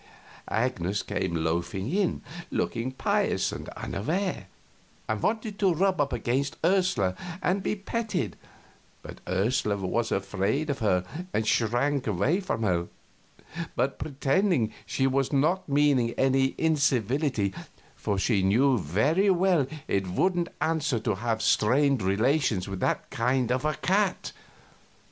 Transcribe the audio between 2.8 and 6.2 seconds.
pious and unaware, and wanted to rub up